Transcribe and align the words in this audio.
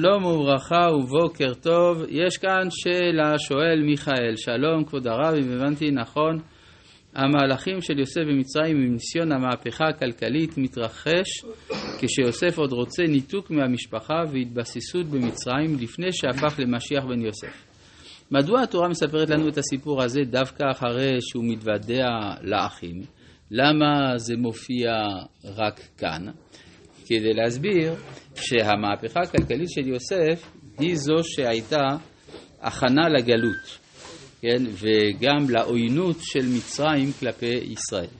שלום 0.00 0.24
וברכה 0.24 0.88
ובוקר 0.94 1.54
טוב. 1.54 2.02
יש 2.08 2.36
כאן 2.36 2.68
שאלה, 2.70 3.38
שואל 3.38 3.82
מיכאל, 3.82 4.36
שלום 4.36 4.84
כבוד 4.84 5.06
הרב, 5.06 5.34
אם 5.34 5.52
הבנתי 5.52 5.90
נכון, 5.90 6.38
המהלכים 7.14 7.80
של 7.80 7.98
יוסף 7.98 8.20
במצרים 8.20 8.76
עם 8.76 8.92
ניסיון 8.92 9.32
המהפכה 9.32 9.84
הכלכלית 9.88 10.58
מתרחש 10.58 11.44
כשיוסף 11.98 12.58
עוד 12.58 12.72
רוצה 12.72 13.02
ניתוק 13.02 13.50
מהמשפחה 13.50 14.22
והתבססות 14.32 15.06
במצרים 15.06 15.76
לפני 15.80 16.12
שהפך 16.12 16.58
למשיח 16.58 17.04
בן 17.04 17.20
יוסף. 17.20 17.66
מדוע 18.30 18.62
התורה 18.62 18.88
מספרת 18.88 19.30
לנו 19.30 19.48
את 19.48 19.58
הסיפור 19.58 20.02
הזה 20.02 20.20
דווקא 20.30 20.64
אחרי 20.70 21.16
שהוא 21.20 21.44
מתוודע 21.44 22.08
לאחים? 22.42 23.00
למה 23.50 24.12
זה 24.16 24.36
מופיע 24.36 24.90
רק 25.56 25.80
כאן? 25.98 26.26
כדי 27.10 27.32
להסביר 27.34 27.94
שהמהפכה 28.34 29.20
הכלכלית 29.20 29.70
של 29.70 29.88
יוסף 29.88 30.50
היא 30.78 30.96
זו 30.96 31.14
שהייתה 31.24 31.86
הכנה 32.60 33.08
לגלות, 33.08 33.78
כן, 34.40 34.62
וגם 34.66 35.50
לעוינות 35.50 36.16
של 36.20 36.48
מצרים 36.56 37.12
כלפי 37.20 37.46
ישראל. 37.46 38.10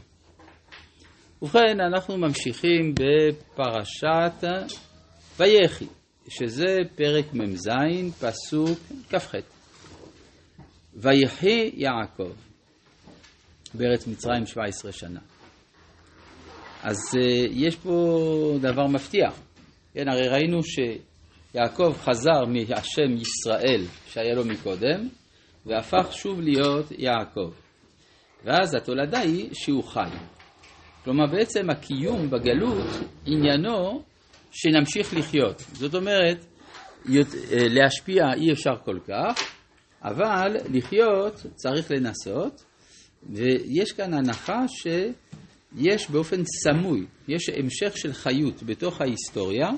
ובכן, 1.43 1.81
אנחנו 1.81 2.19
ממשיכים 2.19 2.95
בפרשת 2.95 4.45
ויחי, 5.37 5.87
שזה 6.29 6.77
פרק 6.95 7.35
מ"ז, 7.35 7.69
פסוק 8.21 8.79
כ"ח. 9.11 9.35
ויחי 10.95 11.71
יעקב 11.75 12.33
בארץ 13.75 14.07
מצרים 14.07 14.47
17 14.47 14.93
שנה. 14.93 15.21
אז 16.83 16.97
uh, 17.15 17.19
יש 17.51 17.77
פה 17.77 18.59
דבר 18.61 18.87
מפתיע. 18.87 19.29
כן, 19.95 20.09
הרי 20.09 20.29
ראינו 20.29 20.59
שיעקב 20.63 21.93
חזר 21.99 22.45
מהשם 22.45 23.17
ישראל 23.21 23.85
שהיה 24.07 24.35
לו 24.35 24.45
מקודם, 24.45 25.09
והפך 25.67 26.13
שוב 26.13 26.41
להיות 26.41 26.87
יעקב. 26.99 27.51
ואז 28.45 28.75
התולדה 28.75 29.19
היא 29.19 29.49
שהוא 29.53 29.85
חי. 29.85 30.11
כלומר, 31.05 31.27
בעצם 31.27 31.71
הקיום 31.71 32.31
בגלות 32.31 32.87
עניינו 33.27 34.03
שנמשיך 34.51 35.15
לחיות. 35.15 35.59
זאת 35.59 35.95
אומרת, 35.95 36.47
אה, 37.09 37.21
להשפיע 37.53 38.25
אי 38.37 38.53
אפשר 38.53 38.77
כל 38.85 38.99
כך, 39.09 39.43
אבל 40.03 40.57
לחיות 40.75 41.47
צריך 41.55 41.91
לנסות, 41.91 42.65
ויש 43.23 43.93
כאן 43.93 44.15
הנחה 44.15 44.69
ש... 44.69 44.87
יש 45.77 46.11
באופן 46.11 46.43
סמוי, 46.45 47.07
יש 47.29 47.49
המשך 47.49 47.97
של 47.97 48.13
חיות 48.13 48.63
בתוך 48.63 49.01
ההיסטוריה, 49.01 49.71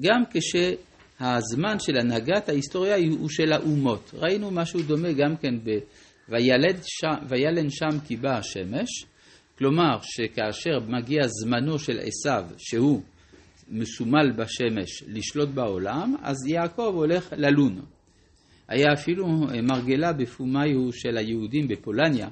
גם 0.00 0.22
כשהזמן 0.30 1.78
של 1.78 1.96
הנהגת 1.96 2.48
ההיסטוריה 2.48 2.96
הוא 2.96 3.28
של 3.28 3.52
האומות. 3.52 4.10
ראינו 4.14 4.50
משהו 4.50 4.82
דומה 4.82 5.12
גם 5.12 5.36
כן 5.36 5.54
ב... 5.64 5.70
וילן 7.28 7.70
שם 7.70 7.98
כי 8.06 8.16
באה 8.16 8.38
השמש, 8.38 9.04
כלומר 9.58 9.98
שכאשר 10.02 10.80
מגיע 10.88 11.20
זמנו 11.26 11.78
של 11.78 11.98
עשיו, 12.02 12.44
שהוא 12.58 13.02
מסומל 13.68 14.32
בשמש 14.36 15.04
לשלוט 15.08 15.48
בעולם, 15.48 16.14
אז 16.22 16.36
יעקב 16.46 16.92
הולך 16.94 17.32
ללון. 17.36 17.80
היה 18.68 18.92
אפילו 18.92 19.26
מרגלה 19.62 20.12
בפומיו 20.12 20.92
של 20.92 21.16
היהודים 21.16 21.68
בפולניה. 21.68 22.28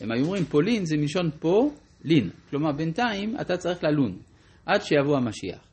הם 0.00 0.12
היו 0.12 0.24
אומרים 0.24 0.44
פולין 0.44 0.84
זה 0.84 0.96
מלשון 0.96 1.30
פה 1.40 1.70
לין. 2.06 2.30
כלומר, 2.50 2.72
בינתיים 2.72 3.36
אתה 3.40 3.56
צריך 3.56 3.84
ללון, 3.84 4.18
עד 4.66 4.82
שיבוא 4.82 5.16
המשיח. 5.16 5.66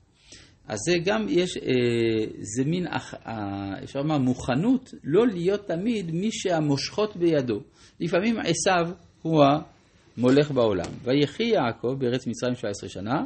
אז 0.68 0.78
זה 0.86 0.98
גם 1.06 1.26
יש, 1.30 1.58
אה, 1.58 2.26
זה 2.56 2.64
מין, 2.66 2.88
אה, 2.88 3.84
אפשר 3.84 4.00
לומר, 4.00 4.18
מוכנות 4.18 4.94
לא 5.04 5.28
להיות 5.28 5.68
תמיד 5.68 6.12
מי 6.12 6.30
שהמושכות 6.32 7.16
בידו. 7.16 7.60
לפעמים 8.00 8.36
עשיו 8.40 8.94
הוא 9.22 9.44
המולך 9.44 10.52
בעולם. 10.52 10.92
ויחי 11.04 11.44
יעקב 11.44 11.96
בארץ 12.00 12.28
מצרים 12.28 12.56
17 12.56 12.90
שנה, 12.90 13.26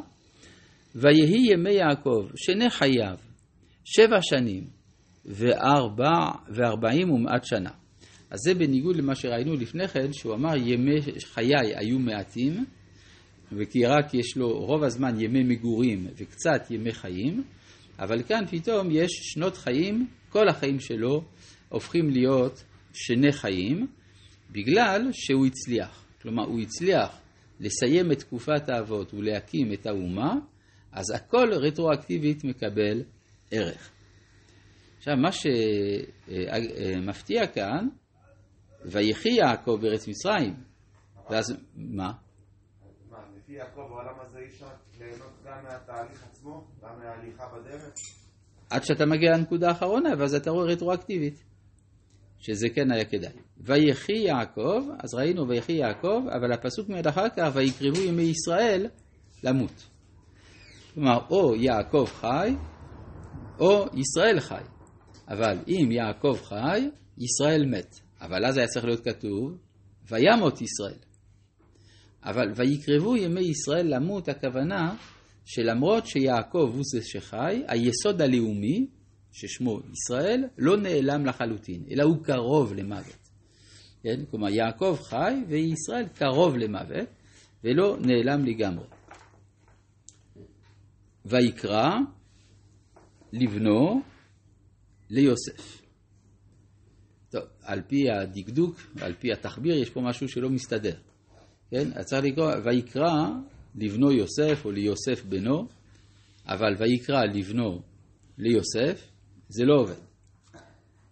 ויהי 0.94 1.52
ימי 1.52 1.72
יעקב 1.72 2.26
שני 2.36 2.70
חייו, 2.70 3.16
שבע 3.84 4.18
שנים 4.22 4.64
וארבע, 5.24 6.30
וארבעים 6.48 7.10
ומעט 7.10 7.44
שנה. 7.44 7.70
אז 8.30 8.38
זה 8.44 8.54
בניגוד 8.54 8.96
למה 8.96 9.14
שראינו 9.14 9.54
לפני 9.54 9.88
כן, 9.88 10.12
שהוא 10.12 10.34
אמר 10.34 10.56
ימי 10.56 11.00
חיי 11.24 11.76
היו 11.76 11.98
מעטים, 11.98 12.64
וכי 13.52 13.84
רק 13.86 14.14
יש 14.14 14.36
לו 14.36 14.58
רוב 14.58 14.84
הזמן 14.84 15.20
ימי 15.20 15.42
מגורים 15.42 16.06
וקצת 16.16 16.70
ימי 16.70 16.92
חיים, 16.92 17.44
אבל 17.98 18.22
כאן 18.22 18.44
פתאום 18.50 18.88
יש 18.90 19.10
שנות 19.12 19.56
חיים, 19.56 20.06
כל 20.28 20.48
החיים 20.48 20.80
שלו 20.80 21.24
הופכים 21.68 22.10
להיות 22.10 22.64
שני 22.92 23.32
חיים, 23.32 23.86
בגלל 24.50 25.08
שהוא 25.12 25.46
הצליח. 25.46 26.04
כלומר, 26.22 26.44
הוא 26.44 26.60
הצליח 26.60 27.20
לסיים 27.60 28.12
את 28.12 28.18
תקופת 28.18 28.68
האבות 28.68 29.14
ולהקים 29.14 29.72
את 29.72 29.86
האומה, 29.86 30.34
אז 30.92 31.04
הכל 31.14 31.48
רטרואקטיבית 31.52 32.44
מקבל 32.44 33.02
ערך. 33.50 33.90
עכשיו, 34.98 35.16
מה 35.16 35.30
שמפתיע 36.32 37.46
כאן, 37.46 37.88
ויחי 38.84 39.28
יעקב 39.28 39.78
בארץ 39.82 40.08
מצרים, 40.08 40.54
ואז 41.30 41.56
מה? 41.76 42.12
לפי 43.48 43.56
יעקב 43.56 43.80
העולם 43.80 44.14
הזה 44.20 44.38
אי 44.38 44.46
אפשר 44.46 44.66
ליהנות 44.98 45.32
גם 45.44 45.62
מהתהליך 45.62 46.24
עצמו, 46.30 46.64
גם 46.82 46.98
מההליכה 46.98 47.44
בדרך? 47.48 47.94
עד 48.70 48.84
שאתה 48.84 49.06
מגיע 49.06 49.32
לנקודה 49.32 49.68
האחרונה, 49.68 50.10
ואז 50.18 50.34
אתה 50.34 50.50
רואה 50.50 50.66
רטרואקטיבית, 50.66 51.44
שזה 52.38 52.68
כן 52.74 52.90
היה 52.90 53.04
כדאי. 53.04 53.32
ויחי 53.60 54.12
יעקב, 54.12 54.82
אז 54.98 55.14
ראינו 55.14 55.48
ויחי 55.48 55.72
יעקב, 55.72 56.22
אבל 56.36 56.52
הפסוק 56.52 56.88
מיד 56.88 57.06
אחר 57.06 57.28
כך, 57.36 57.50
ויקרבו 57.54 58.00
ימי 58.00 58.22
ישראל 58.22 58.86
למות. 59.44 59.86
כלומר, 60.94 61.18
או 61.30 61.54
יעקב 61.56 62.06
חי, 62.06 62.54
או 63.60 63.86
ישראל 63.94 64.40
חי. 64.40 64.62
אבל 65.28 65.58
אם 65.68 65.92
יעקב 65.92 66.36
חי, 66.42 66.88
ישראל 67.18 67.66
מת. 67.66 67.94
אבל 68.20 68.46
אז 68.46 68.56
היה 68.56 68.66
צריך 68.66 68.84
להיות 68.84 69.04
כתוב, 69.04 69.58
וימות 70.10 70.60
ישראל. 70.62 71.07
אבל 72.24 72.52
ויקרבו 72.56 73.16
ימי 73.16 73.40
ישראל 73.40 73.94
למות, 73.94 74.28
הכוונה 74.28 74.96
שלמרות 75.44 76.06
שיעקב 76.06 76.70
הוא 76.74 76.82
זה 76.84 77.02
שחי, 77.02 77.62
היסוד 77.68 78.22
הלאומי, 78.22 78.86
ששמו 79.32 79.80
ישראל, 79.92 80.44
לא 80.58 80.76
נעלם 80.76 81.26
לחלוטין, 81.26 81.84
אלא 81.90 82.02
הוא 82.02 82.24
קרוב 82.24 82.74
למוות. 82.74 83.28
כן? 84.02 84.24
כלומר, 84.30 84.48
יעקב 84.48 84.98
חי 85.02 85.34
וישראל 85.48 86.06
קרוב 86.14 86.56
למוות, 86.56 87.08
ולא 87.64 87.96
נעלם 88.00 88.44
לגמרי. 88.44 88.86
ויקרא 91.24 91.90
לבנו 93.32 94.00
ליוסף. 95.10 95.82
טוב, 97.30 97.42
על 97.62 97.82
פי 97.88 98.10
הדקדוק, 98.10 98.80
על 99.00 99.14
פי 99.14 99.32
התחביר, 99.32 99.76
יש 99.76 99.90
פה 99.90 100.00
משהו 100.00 100.28
שלא 100.28 100.50
מסתדר. 100.50 100.94
כן? 101.70 101.88
אז 101.94 102.04
צריך 102.04 102.24
לקרוא, 102.24 102.52
ויקרא 102.64 103.28
לבנו 103.74 104.12
יוסף 104.12 104.64
או 104.64 104.70
ליוסף 104.70 105.24
בנו, 105.24 105.66
אבל 106.46 106.74
ויקרא 106.78 107.24
לבנו 107.24 107.80
ליוסף, 108.38 109.10
זה 109.48 109.64
לא 109.64 109.80
עובד. 109.80 110.08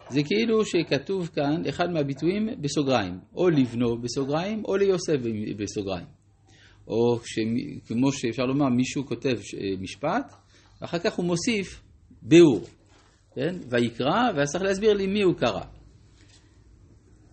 זה 0.08 0.22
כאילו 0.22 0.64
שכתוב 0.64 1.28
כאן 1.34 1.62
אחד 1.68 1.90
מהביטויים 1.90 2.48
בסוגריים, 2.60 3.18
או 3.34 3.48
לבנו 3.48 3.98
בסוגריים, 3.98 4.64
או 4.64 4.76
ליוסף 4.76 5.16
בסוגריים. 5.58 6.06
או 6.88 7.18
כמו 7.86 8.12
שאפשר 8.12 8.42
לומר, 8.42 8.68
מישהו 8.68 9.06
כותב 9.06 9.36
משפט, 9.80 10.34
ואחר 10.80 10.98
כך 10.98 11.14
הוא 11.14 11.26
מוסיף 11.26 11.82
ביאור, 12.22 12.64
כן? 13.34 13.54
ויקרא, 13.68 14.30
ואז 14.36 14.48
צריך 14.52 14.64
להסביר 14.64 14.92
לי 14.92 15.06
מי 15.06 15.22
הוא 15.22 15.34
קרא. 15.34 15.64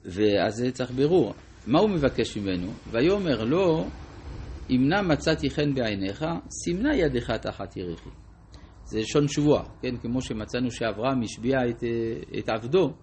ואז 0.06 0.56
זה 0.56 0.71
צריך 0.71 0.92
בירור. 0.92 1.33
מה 1.68 1.80
הוא 1.80 1.89
מבקש 1.89 2.38
ממנו? 2.38 2.71
ויאמר 2.92 3.44
לו, 3.44 3.86
אם 4.69 4.89
נא 4.89 5.01
מצאתי 5.01 5.50
חן 5.50 5.74
בעיניך, 5.74 6.25
סימנה 6.63 6.95
ידך 6.95 7.31
תחת 7.31 7.77
יריחי. 7.77 8.10
זה 8.86 9.00
לשון 9.00 9.27
שבועה, 9.27 9.63
כן? 9.81 9.98
כמו 9.98 10.21
שמצאנו 10.21 10.71
שאברהם 10.71 11.21
השביע 11.24 11.57
את, 11.69 11.83
את 12.39 12.50
עבדו, 12.50 12.94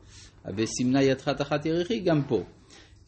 וסימנה 0.56 1.02
ידך 1.02 1.28
תחת 1.28 1.66
יריחי, 1.66 2.00
גם 2.00 2.22
פה. 2.28 2.42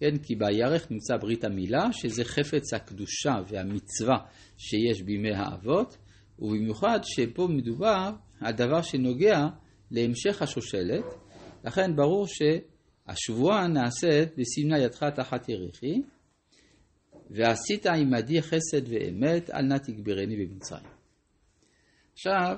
כן? 0.01 0.19
כי 0.23 0.35
בירך 0.35 0.91
נמצא 0.91 1.17
ברית 1.17 1.45
המילה, 1.45 1.93
שזה 1.93 2.25
חפץ 2.25 2.75
הקדושה 2.75 3.35
והמצווה 3.49 4.17
שיש 4.59 5.03
בימי 5.03 5.35
האבות, 5.35 5.97
ובמיוחד 6.39 6.99
שפה 7.03 7.49
מדובר 7.51 8.11
על 8.41 8.53
דבר 8.53 8.83
שנוגע 8.83 9.47
להמשך 9.91 10.43
השושלת, 10.43 11.05
לכן 11.65 11.97
ברור 11.97 12.27
ש... 12.27 12.43
השבועה 13.07 13.67
נעשית 13.69 14.39
בסימנה 14.39 14.79
ידך 14.79 15.05
תחת 15.05 15.49
ירחי, 15.49 16.03
ועשית 17.31 17.87
עמדי 17.87 18.43
חסד 18.43 18.89
ואמת, 18.89 19.51
אל 19.51 19.63
נא 19.63 19.79
תגברני 19.79 20.47
במצרים. 20.47 20.87
עכשיו, 22.13 22.57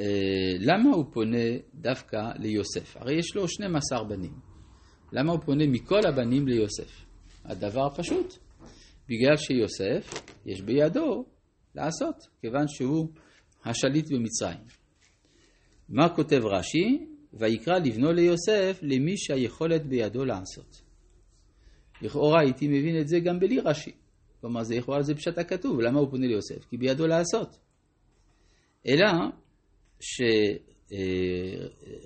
אה, 0.00 0.52
למה 0.60 0.90
הוא 0.94 1.04
פונה 1.12 1.46
דווקא 1.74 2.16
ליוסף? 2.38 2.96
הרי 2.96 3.18
יש 3.18 3.36
לו 3.36 3.48
12 3.48 4.04
בנים. 4.04 4.34
למה 5.12 5.32
הוא 5.32 5.40
פונה 5.40 5.64
מכל 5.66 6.00
הבנים 6.08 6.48
ליוסף? 6.48 7.04
הדבר 7.44 7.88
פשוט, 7.96 8.34
בגלל 9.08 9.36
שיוסף, 9.36 10.22
יש 10.46 10.62
בידו 10.62 11.24
לעשות, 11.74 12.16
כיוון 12.40 12.68
שהוא 12.68 13.08
השליט 13.64 14.06
במצרים. 14.12 14.64
מה 15.88 16.08
כותב 16.08 16.40
רש"י? 16.44 17.11
ויקרא 17.32 17.78
לבנו 17.78 18.12
ליוסף 18.12 18.78
למי 18.82 19.16
שהיכולת 19.16 19.86
בידו 19.86 20.24
לעשות. 20.24 20.82
לכאורה 22.02 22.40
הייתי 22.40 22.68
מבין 22.68 23.00
את 23.00 23.08
זה 23.08 23.20
גם 23.20 23.40
בלי 23.40 23.60
רש"י. 23.60 23.92
כלומר, 24.40 24.62
זה 24.62 24.74
לכאורה 24.74 25.02
זה 25.02 25.14
פשט 25.14 25.38
הכתוב, 25.38 25.80
למה 25.80 26.00
הוא 26.00 26.10
פונה 26.10 26.26
ליוסף? 26.26 26.64
כי 26.64 26.76
בידו 26.76 27.06
לעשות. 27.06 27.58
אלא 28.86 29.06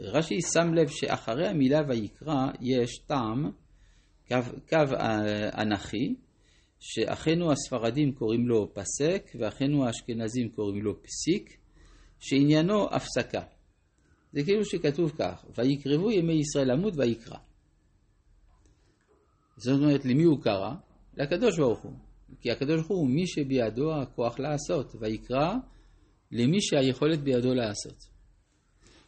שרש"י 0.04 0.40
שם 0.52 0.74
לב 0.74 0.88
שאחרי 0.88 1.48
המילה 1.48 1.80
ויקרא 1.88 2.46
יש 2.60 2.98
טעם, 2.98 3.50
קו, 4.28 4.36
קו 4.68 4.84
אנכי, 5.58 6.14
שאחינו 6.80 7.52
הספרדים 7.52 8.12
קוראים 8.12 8.48
לו 8.48 8.74
פסק 8.74 9.30
ואחינו 9.40 9.86
האשכנזים 9.86 10.48
קוראים 10.48 10.82
לו 10.82 11.02
פסיק, 11.02 11.56
שעניינו 12.18 12.86
הפסקה. 12.90 13.42
זה 14.32 14.42
כאילו 14.44 14.64
שכתוב 14.64 15.12
כך, 15.18 15.44
ויקרבו 15.58 16.10
ימי 16.10 16.32
ישראל 16.32 16.72
למות 16.72 16.94
ויקרא. 16.96 17.38
זאת 19.56 19.80
אומרת, 19.80 20.04
למי 20.04 20.22
הוא 20.22 20.42
קרא? 20.42 20.74
לקדוש 21.16 21.58
ברוך 21.58 21.82
הוא. 21.82 21.92
כי 22.40 22.50
הקדוש 22.50 22.76
ברוך 22.76 22.88
הוא 22.88 23.08
מי 23.08 23.26
שבידו 23.26 23.94
הכוח 23.94 24.38
לעשות, 24.38 24.94
ויקרא 25.00 25.54
למי 26.32 26.60
שהיכולת 26.60 27.20
בידו 27.20 27.54
לעשות. 27.54 27.98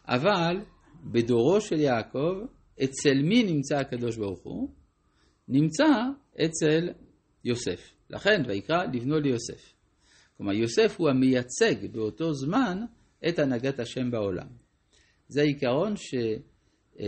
אבל 0.09 0.57
בדורו 1.05 1.61
של 1.61 1.81
יעקב, 1.81 2.35
אצל 2.85 3.23
מי 3.23 3.43
נמצא 3.43 3.79
הקדוש 3.79 4.17
ברוך 4.17 4.43
הוא? 4.43 4.69
נמצא 5.49 5.89
אצל 6.45 6.89
יוסף. 7.45 7.91
לכן, 8.11 8.43
ויקרא 8.49 8.85
לבנו 8.93 9.19
ליוסף. 9.19 9.75
כלומר, 10.37 10.53
יוסף 10.53 10.97
הוא 10.99 11.11
המייצג 11.11 11.93
באותו 11.93 12.33
זמן 12.33 12.79
את 13.29 13.39
הנהגת 13.39 13.81
השם 13.81 14.11
בעולם. 14.11 14.47
זה 15.29 15.41
העיקרון 15.41 15.95
שאת 15.97 17.03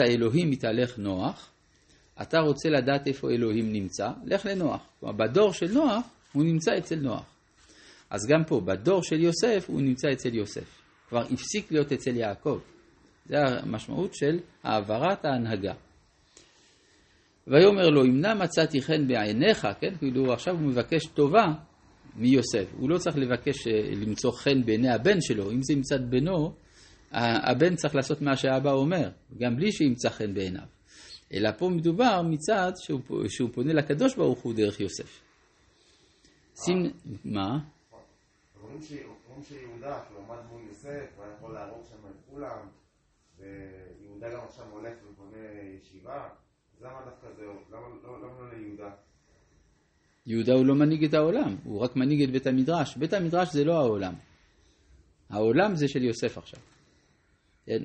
אה, 0.00 0.04
האלוהים 0.04 0.50
מתהלך 0.50 0.98
נוח. 0.98 1.50
אתה 2.22 2.38
רוצה 2.38 2.68
לדעת 2.68 3.06
איפה 3.06 3.30
אלוהים 3.30 3.72
נמצא? 3.72 4.08
לך 4.24 4.46
לנוח. 4.46 4.80
כלומר, 5.00 5.14
בדור 5.16 5.52
של 5.52 5.72
נוח 5.72 6.06
הוא 6.32 6.44
נמצא 6.44 6.78
אצל 6.78 6.96
נוח. 6.96 7.24
אז 8.10 8.26
גם 8.28 8.44
פה, 8.44 8.60
בדור 8.60 9.02
של 9.02 9.20
יוסף 9.20 9.64
הוא 9.68 9.80
נמצא 9.80 10.08
אצל 10.12 10.34
יוסף. 10.34 10.82
כבר 11.08 11.22
הפסיק 11.32 11.72
להיות 11.72 11.92
אצל 11.92 12.16
יעקב. 12.16 12.58
זה 13.26 13.36
המשמעות 13.38 14.14
של 14.14 14.38
העברת 14.62 15.24
ההנהגה. 15.24 15.74
ויאמר 17.46 17.90
לו, 17.90 18.04
אם 18.04 18.20
נא 18.20 18.34
מצאתי 18.34 18.82
חן 18.82 19.08
בעיניך, 19.08 19.68
כן, 19.80 19.96
כאילו 19.98 20.32
עכשיו 20.32 20.54
הוא 20.54 20.68
מבקש 20.68 21.06
טובה 21.06 21.46
מיוסף. 22.18 22.74
הוא 22.78 22.90
לא 22.90 22.98
צריך 22.98 23.16
לבקש 23.16 23.66
אה, 23.66 23.90
למצוא 24.06 24.32
חן 24.32 24.64
בעיני 24.64 24.90
הבן 24.90 25.20
שלו, 25.20 25.50
אם 25.50 25.62
זה 25.62 25.74
מצד 25.76 26.10
בנו, 26.10 26.54
הבן 27.12 27.76
צריך 27.76 27.94
לעשות 27.94 28.22
מה 28.22 28.36
שהאבא 28.36 28.72
אומר, 28.72 29.10
גם 29.38 29.56
בלי 29.56 29.72
שימצא 29.72 30.08
חן 30.08 30.34
בעיניו. 30.34 30.66
אלא 31.32 31.50
פה 31.58 31.68
מדובר 31.68 32.22
מצד 32.22 32.72
שהוא, 32.76 33.00
שהוא 33.28 33.50
פונה 33.52 33.72
לקדוש 33.72 34.16
ברוך 34.16 34.42
הוא 34.42 34.54
דרך 34.54 34.80
יוסף. 34.80 35.22
שים, 36.64 36.90
מה? 37.24 37.58
אומרים 38.62 38.80
שיהודה, 39.42 40.00
שהוא 40.08 40.24
עמד 40.24 40.38
מול 40.50 40.62
יוסף, 40.68 41.06
הוא 41.16 41.24
יכול 41.36 41.54
להרוג 41.54 41.84
שם 41.90 42.06
את 42.10 42.30
כולם, 42.30 42.68
ויהודה 43.38 44.30
גם 44.34 44.40
עכשיו 44.48 44.66
הולך 44.70 44.94
ובונה 45.10 45.36
ישיבה, 45.76 46.28
אז 46.76 46.82
למה 46.82 47.00
דווקא 47.04 47.26
זה, 47.36 47.42
למה 47.70 47.88
לא 48.12 48.52
ליהודה? 48.52 48.90
יהודה 50.26 50.52
הוא 50.52 50.66
לא 50.66 50.74
מנהיג 50.74 51.04
את 51.04 51.14
העולם, 51.14 51.56
הוא 51.64 51.80
רק 51.80 51.96
מנהיג 51.96 52.22
את 52.22 52.30
בית 52.30 52.46
המדרש. 52.46 52.96
בית 52.96 53.12
המדרש 53.12 53.52
זה 53.52 53.64
לא 53.64 53.72
העולם. 53.72 54.14
העולם 55.30 55.74
זה 55.74 55.88
של 55.88 56.04
יוסף 56.04 56.38
עכשיו. 56.38 56.60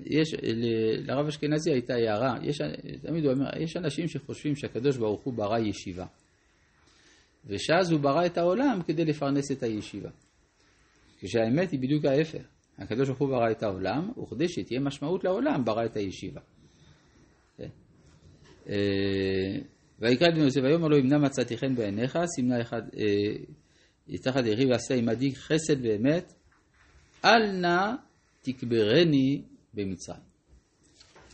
יש, 0.05 0.33
לרב 1.05 1.27
אשכנזי 1.27 1.71
הייתה 1.71 1.93
הערה, 1.93 2.37
יש, 2.43 2.61
תמיד 3.01 3.25
הוא 3.25 3.33
אומר, 3.33 3.49
יש 3.59 3.77
אנשים 3.77 4.07
שחושבים 4.07 4.55
שהקדוש 4.55 4.97
ברוך 4.97 5.21
הוא 5.21 5.33
ברא 5.33 5.59
ישיבה. 5.59 6.05
ושאז 7.45 7.91
הוא 7.91 7.99
ברא 7.99 8.25
את 8.25 8.37
העולם 8.37 8.79
כדי 8.87 9.05
לפרנס 9.05 9.51
את 9.51 9.63
הישיבה. 9.63 10.09
כשהאמת 11.19 11.71
היא 11.71 11.79
בדיוק 11.79 12.05
ההפך. 12.05 12.43
הקדוש 12.77 13.07
ברוך 13.07 13.19
הוא 13.19 13.29
ברא 13.29 13.51
את 13.51 13.63
העולם, 13.63 14.11
וכדי 14.23 14.49
שתהיה 14.49 14.79
משמעות 14.79 15.23
לעולם, 15.23 15.65
ברא 15.65 15.85
את 15.85 15.95
הישיבה. 15.97 16.41
ויקרא 20.01 20.29
בן 20.31 20.41
יוסף 20.41 20.61
ויאמר 20.63 20.87
לו 20.87 20.99
אם 20.99 21.07
נא 21.07 21.17
מצאתי 21.17 21.57
חן 21.57 21.75
בעיניך 21.75 22.17
סימנה 22.35 22.61
אחד 22.61 22.81
אה, 22.97 24.17
תחת 24.23 24.45
יריב 24.45 24.69
ועשה 24.69 24.95
עמדי 24.95 25.35
חסד 25.35 25.85
ואמת 25.85 26.33
אל 27.25 27.51
נא 27.51 27.95
תקברני 28.41 29.41
במצרים. 29.73 30.21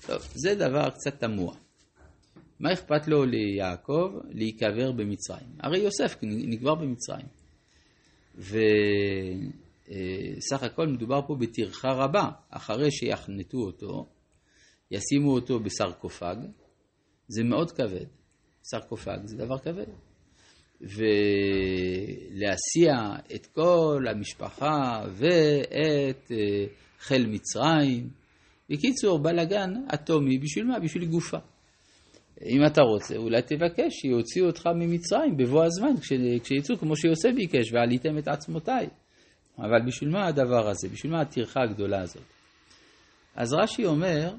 טוב, 0.07 0.21
זה 0.33 0.55
דבר 0.55 0.89
קצת 0.89 1.19
תמוה. 1.19 1.55
מה 2.59 2.73
אכפת 2.73 3.07
לו 3.07 3.25
ליעקב 3.25 4.11
להיקבר 4.29 4.91
במצרים? 4.91 5.47
הרי 5.59 5.79
יוסף 5.79 6.15
נקבר 6.23 6.75
במצרים. 6.75 7.25
וסך 8.35 8.63
אה, 10.61 10.67
הכל 10.67 10.87
מדובר 10.87 11.21
פה 11.27 11.35
בטרחה 11.35 11.91
רבה. 11.91 12.29
אחרי 12.49 12.91
שיחנתו 12.91 13.57
אותו, 13.57 14.07
ישימו 14.91 15.31
אותו 15.31 15.59
בסרקופג, 15.59 16.35
זה 17.27 17.43
מאוד 17.43 17.71
כבד. 17.71 18.05
סרקופג 18.69 19.17
זה 19.25 19.37
דבר 19.37 19.57
כבד. 19.57 19.85
ולהסיע 20.81 22.93
את 23.35 23.45
כל 23.45 24.05
המשפחה 24.09 25.01
ואת 25.11 26.31
אה, 26.31 26.65
חיל 26.99 27.27
מצרים. 27.27 28.09
בקיצור, 28.69 29.19
בלאגן 29.19 29.73
אטומי, 29.93 30.37
בשביל 30.37 30.65
מה? 30.65 30.79
בשביל 30.79 31.05
גופה. 31.05 31.37
אם 32.45 32.65
אתה 32.65 32.81
רוצה, 32.81 33.17
אולי 33.17 33.41
תבקש 33.41 33.93
שיוציאו 34.01 34.45
אותך 34.45 34.67
ממצרים 34.75 35.37
בבוא 35.37 35.63
הזמן, 35.63 35.93
כשיצאו 36.43 36.77
כמו 36.77 36.95
שיוסף 36.95 37.29
ביקש, 37.35 37.73
ועליתם 37.73 38.17
את 38.17 38.27
עצמותיי. 38.27 38.87
אבל 39.57 39.81
בשביל 39.87 40.09
מה 40.09 40.27
הדבר 40.27 40.69
הזה? 40.69 40.89
בשביל 40.89 41.11
מה 41.11 41.21
הטרחה 41.21 41.61
הגדולה 41.61 42.01
הזאת? 42.01 42.23
אז 43.35 43.53
רש"י 43.53 43.85
אומר 43.85 44.33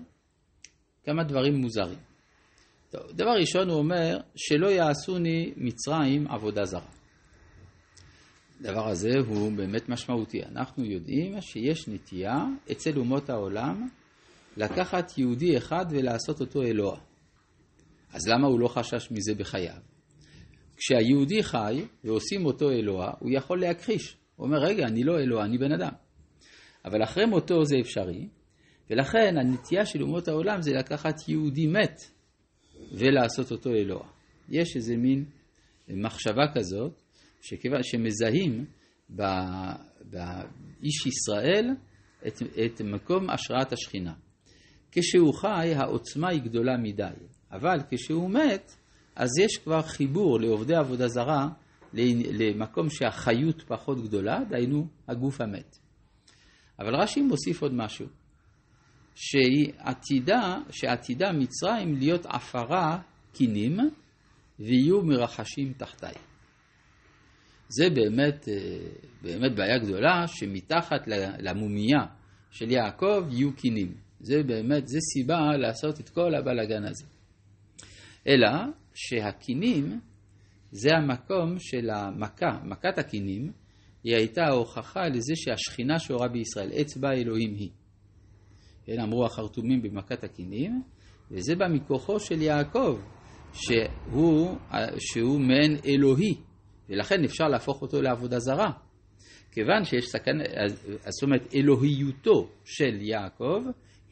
כמה 1.05 1.25
דברים 1.25 1.55
מוזרים. 1.55 2.08
טוב, 2.91 3.13
דבר 3.13 3.31
ראשון 3.41 3.69
הוא 3.69 3.79
אומר, 3.79 4.19
שלא 4.37 4.67
יעשוני 4.67 5.53
מצרים 5.57 6.29
עבודה 6.29 6.65
זרה. 6.65 6.91
הדבר 8.61 8.89
הזה 8.89 9.11
הוא 9.27 9.53
באמת 9.57 9.89
משמעותי. 9.89 10.43
אנחנו 10.43 10.85
יודעים 10.85 11.41
שיש 11.41 11.89
נטייה 11.89 12.45
אצל 12.73 12.99
אומות 12.99 13.31
העולם 13.31 13.89
לקחת 14.57 15.19
יהודי 15.19 15.57
אחד 15.57 15.87
ולעשות 15.91 16.41
אותו 16.41 16.63
אלוה. 16.63 16.99
אז 18.13 18.29
למה 18.29 18.47
הוא 18.47 18.61
לא 18.61 18.69
חשש 18.69 19.11
מזה 19.11 19.35
בחייו? 19.35 19.81
כשהיהודי 20.77 21.43
חי 21.43 21.85
ועושים 22.05 22.47
אותו 22.47 22.71
אלוה, 22.71 23.11
הוא 23.19 23.31
יכול 23.33 23.61
להכחיש. 23.61 24.17
הוא 24.37 24.47
אומר, 24.47 24.59
רגע, 24.59 24.87
אני 24.87 25.05
לא 25.05 25.19
אלוה, 25.19 25.45
אני 25.45 25.59
בן 25.59 25.73
אדם. 25.73 25.93
אבל 26.85 27.03
אחרי 27.03 27.27
מותו 27.27 27.65
זה 27.65 27.77
אפשרי, 27.81 28.29
ולכן 28.91 29.35
הנטייה 29.39 29.87
של 29.87 30.03
אומות 30.03 30.29
העולם 30.29 30.63
זה 30.63 30.73
לקחת 30.73 31.29
יהודי 31.29 31.67
מת 31.67 32.18
ולעשות 32.93 33.51
אותו 33.51 33.71
אלוה. 33.71 34.09
יש 34.49 34.77
איזה 34.77 34.97
מין 34.97 35.25
מחשבה 35.89 36.45
כזאת, 36.55 37.01
שכיוון 37.43 37.83
שמזהים 37.83 38.65
באיש 39.09 41.07
ישראל 41.07 41.71
את, 42.27 42.43
את 42.65 42.81
מקום 42.81 43.31
השראת 43.31 43.73
השכינה. 43.73 44.15
כשהוא 44.93 45.35
חי 45.35 45.75
העוצמה 45.77 46.29
היא 46.29 46.43
גדולה 46.43 46.77
מדי, 46.77 47.11
אבל 47.53 47.79
כשהוא 47.91 48.31
מת, 48.31 48.77
אז 49.17 49.29
יש 49.41 49.57
כבר 49.57 49.83
חיבור 49.83 50.41
לעובדי 50.41 50.75
עבודה 50.75 51.09
זרה 51.09 51.49
למקום 51.93 52.91
שהחיות 52.91 53.63
פחות 53.63 54.03
גדולה, 54.03 54.39
דהיינו 54.49 54.87
הגוף 55.09 55.41
המת. 55.41 55.79
אבל 56.79 56.95
רש"י 57.03 57.23
מוסיף 57.23 57.63
עוד 57.63 57.73
משהו. 57.75 58.07
שעתידה, 59.21 60.59
שעתידה 60.71 61.33
מצרים 61.33 61.95
להיות 61.97 62.27
עפרה 62.27 62.99
קינים 63.33 63.77
ויהיו 64.59 65.03
מרחשים 65.03 65.73
תחתיי. 65.73 66.15
זה 67.69 67.91
באמת, 67.91 68.49
אה, 68.49 68.55
באמת 69.23 69.57
בעיה 69.57 69.79
גדולה, 69.79 70.27
שמתחת 70.27 71.09
למומיה 71.39 72.07
של 72.51 72.71
יעקב 72.71 73.25
יהיו 73.31 73.57
קינים. 73.57 73.95
זה 74.21 74.43
באמת, 74.43 74.89
זה 74.89 74.99
סיבה 75.15 75.57
לעשות 75.57 76.01
את 76.01 76.09
כל 76.09 76.35
הבלאגן 76.35 76.85
הזה. 76.85 77.07
אלא 78.27 78.49
שהקינים 78.95 80.01
זה 80.71 80.89
המקום 80.97 81.59
של 81.59 81.91
המכה, 81.91 82.61
מכת 82.65 82.99
הקינים, 82.99 83.53
היא 84.05 84.17
הייתה 84.17 84.45
ההוכחה 84.47 85.09
לזה 85.09 85.33
שהשכינה 85.37 85.99
שורה 85.99 86.29
בישראל, 86.29 86.71
אצבע 86.81 87.13
אלוהים 87.13 87.55
היא. 87.55 87.71
כן, 88.89 89.01
אמרו 89.01 89.25
החרטומים 89.25 89.83
במכת 89.83 90.25
הכינים, 90.25 90.83
וזה 91.31 91.57
בא 91.57 91.69
מכוחו 91.69 92.21
של 92.21 92.43
יעקב, 92.43 92.99
שהוא, 93.53 94.57
שהוא 94.99 95.41
מעין 95.41 95.77
אלוהי, 95.87 96.35
ולכן 96.89 97.25
אפשר 97.25 97.49
להפוך 97.49 97.83
אותו 97.83 98.03
לעבודה 98.03 98.39
זרה. 98.39 98.71
כיוון 99.53 99.85
שיש 99.85 100.05
סכנה, 100.09 100.45
זאת 101.09 101.23
אומרת 101.23 101.55
אלוהיותו 101.55 102.49
של 102.65 103.01
יעקב 103.01 103.63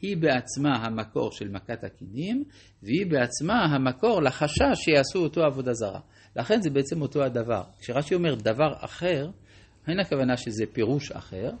היא 0.01 0.17
בעצמה 0.17 0.75
המקור 0.75 1.31
של 1.31 1.49
מכת 1.49 1.83
הכינים, 1.83 2.43
והיא 2.83 3.05
בעצמה 3.11 3.65
המקור 3.65 4.21
לחשש 4.21 4.73
שיעשו 4.73 5.19
אותו 5.19 5.43
עבודה 5.43 5.73
זרה. 5.73 5.99
לכן 6.35 6.61
זה 6.61 6.69
בעצם 6.69 7.01
אותו 7.01 7.23
הדבר. 7.23 7.63
כשרש"י 7.79 8.15
אומר 8.15 8.35
דבר 8.35 8.73
אחר, 8.79 9.29
אין 9.87 9.99
הכוונה 9.99 10.37
שזה 10.37 10.65
פירוש 10.73 11.11
אחר, 11.11 11.51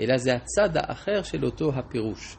אלא 0.00 0.16
זה 0.16 0.30
הצד 0.34 0.76
האחר 0.76 1.22
של 1.22 1.44
אותו 1.44 1.72
הפירוש. 1.74 2.36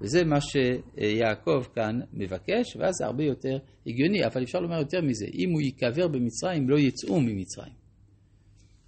וזה 0.00 0.24
מה 0.24 0.38
שיעקב 0.40 1.62
כאן 1.74 2.00
מבקש, 2.12 2.76
ואז 2.76 2.94
זה 2.98 3.06
הרבה 3.06 3.24
יותר 3.24 3.58
הגיוני, 3.86 4.26
אבל 4.26 4.42
אפשר 4.42 4.60
לומר 4.60 4.78
יותר 4.78 5.00
מזה, 5.02 5.26
אם 5.34 5.50
הוא 5.50 5.60
ייקבר 5.60 6.08
במצרים, 6.08 6.70
לא 6.70 6.78
יצאו 6.78 7.20
ממצרים. 7.20 7.72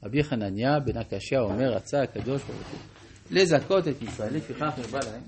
רבי 0.03 0.23
חנניה 0.23 0.81
בן 0.81 0.97
הקשיא 0.97 1.39
אומר, 1.39 1.73
רצה 1.73 2.03
הקדוש 2.03 2.43
ברוך 2.43 2.69
הוא 2.71 2.79
לזכות 3.31 3.89
את 3.89 4.03
ישראל, 4.03 4.37
לפיכך 4.37 4.73
נרבה 4.79 5.01
להם. 5.05 5.23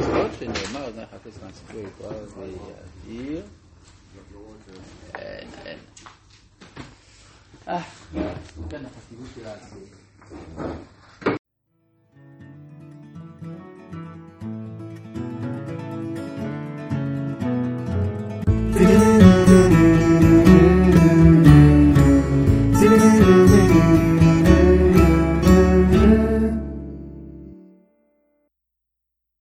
זאת 0.00 0.30
שנאמר, 0.38 0.88
אדוני 0.88 1.06
חפש 1.06 1.42
מהסיפור 1.42 1.80
יקרא 1.80 2.12
ויעיר. 3.06 3.42
אין, 5.14 5.48
אין. 5.64 5.78
אה, 7.68 7.82
כאן 8.70 8.84
החשיבות 8.86 9.28
של 9.34 9.46
העשייה. 9.46 10.91